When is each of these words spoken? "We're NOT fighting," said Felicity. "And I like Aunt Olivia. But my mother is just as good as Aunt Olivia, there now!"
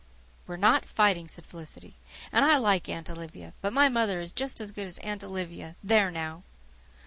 "We're 0.47 0.57
NOT 0.57 0.83
fighting," 0.85 1.27
said 1.27 1.45
Felicity. 1.45 1.93
"And 2.31 2.43
I 2.43 2.57
like 2.57 2.89
Aunt 2.89 3.07
Olivia. 3.07 3.53
But 3.61 3.71
my 3.71 3.87
mother 3.87 4.19
is 4.19 4.33
just 4.33 4.59
as 4.59 4.71
good 4.71 4.87
as 4.87 4.97
Aunt 5.03 5.23
Olivia, 5.23 5.75
there 5.83 6.09
now!" 6.09 6.41